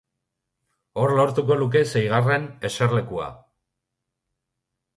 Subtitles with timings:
[1.01, 3.29] Hor lortuko luke seigarren eserlekua.